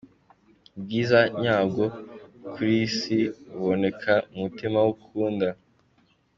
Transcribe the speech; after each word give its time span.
Ubwiza 0.75 1.19
nyabwo 1.41 1.83
ku 2.53 2.59
isi 2.81 3.17
buboneka 3.49 4.13
mu 4.31 4.37
mutima 4.45 4.77
w’ukunda. 4.85 5.49